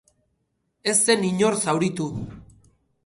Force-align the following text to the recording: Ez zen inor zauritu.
Ez 0.91 0.95
zen 1.07 1.27
inor 1.29 1.59
zauritu. 1.65 2.09